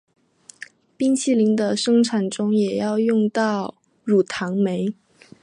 [0.97, 4.95] 冰淇淋的生产中也要用到乳糖酶。